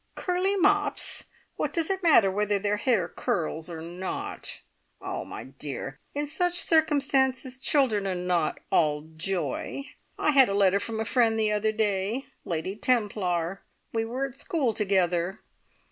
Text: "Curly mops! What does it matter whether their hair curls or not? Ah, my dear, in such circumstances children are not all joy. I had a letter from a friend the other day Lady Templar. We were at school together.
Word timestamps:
"Curly 0.15 0.55
mops! 0.55 1.25
What 1.57 1.71
does 1.73 1.91
it 1.91 2.01
matter 2.01 2.31
whether 2.31 2.57
their 2.57 2.77
hair 2.77 3.07
curls 3.07 3.69
or 3.69 3.83
not? 3.83 4.61
Ah, 4.99 5.23
my 5.23 5.43
dear, 5.43 5.99
in 6.15 6.25
such 6.25 6.57
circumstances 6.59 7.59
children 7.59 8.07
are 8.07 8.15
not 8.15 8.59
all 8.71 9.01
joy. 9.15 9.83
I 10.17 10.31
had 10.31 10.49
a 10.49 10.55
letter 10.55 10.79
from 10.79 10.99
a 10.99 11.05
friend 11.05 11.39
the 11.39 11.51
other 11.51 11.71
day 11.71 12.25
Lady 12.45 12.75
Templar. 12.75 13.61
We 13.93 14.03
were 14.03 14.25
at 14.25 14.33
school 14.39 14.73
together. 14.73 15.41